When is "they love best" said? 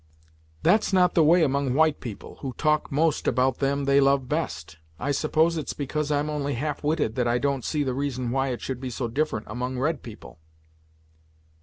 3.85-4.77